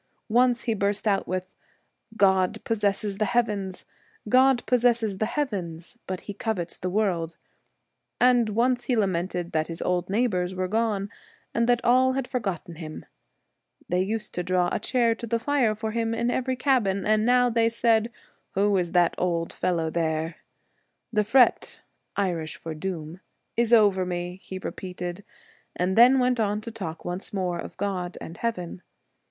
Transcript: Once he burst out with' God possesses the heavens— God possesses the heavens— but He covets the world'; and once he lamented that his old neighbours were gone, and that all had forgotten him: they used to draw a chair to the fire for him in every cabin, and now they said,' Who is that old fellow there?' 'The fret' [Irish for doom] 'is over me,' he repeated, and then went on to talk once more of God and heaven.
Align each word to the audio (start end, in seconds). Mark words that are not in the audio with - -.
Once 0.29 0.63
he 0.63 0.73
burst 0.73 1.07
out 1.07 1.27
with' 1.27 1.53
God 2.17 2.63
possesses 2.63 3.19
the 3.19 3.25
heavens— 3.25 3.85
God 4.29 4.65
possesses 4.65 5.19
the 5.19 5.27
heavens— 5.27 5.95
but 6.07 6.21
He 6.21 6.33
covets 6.33 6.79
the 6.79 6.89
world'; 6.89 7.37
and 8.19 8.49
once 8.49 8.85
he 8.85 8.97
lamented 8.97 9.51
that 9.51 9.67
his 9.67 9.79
old 9.79 10.09
neighbours 10.09 10.55
were 10.55 10.67
gone, 10.67 11.11
and 11.53 11.69
that 11.69 11.85
all 11.85 12.13
had 12.13 12.27
forgotten 12.27 12.77
him: 12.77 13.05
they 13.89 14.01
used 14.01 14.33
to 14.33 14.41
draw 14.41 14.69
a 14.71 14.79
chair 14.79 15.13
to 15.13 15.27
the 15.27 15.37
fire 15.37 15.75
for 15.75 15.91
him 15.91 16.15
in 16.15 16.31
every 16.31 16.55
cabin, 16.55 17.05
and 17.05 17.23
now 17.23 17.47
they 17.51 17.69
said,' 17.69 18.11
Who 18.55 18.75
is 18.77 18.93
that 18.93 19.13
old 19.19 19.53
fellow 19.53 19.91
there?' 19.91 20.37
'The 21.13 21.25
fret' 21.25 21.81
[Irish 22.15 22.55
for 22.57 22.73
doom] 22.73 23.19
'is 23.55 23.71
over 23.71 24.03
me,' 24.03 24.37
he 24.41 24.57
repeated, 24.57 25.23
and 25.75 25.95
then 25.95 26.17
went 26.17 26.39
on 26.39 26.59
to 26.61 26.71
talk 26.71 27.05
once 27.05 27.31
more 27.31 27.59
of 27.59 27.77
God 27.77 28.17
and 28.19 28.37
heaven. 28.39 28.81